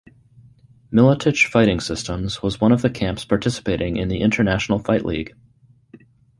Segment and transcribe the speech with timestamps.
[0.91, 5.35] Miletich Fighting Systems was one of the camps participating in the International Fight League.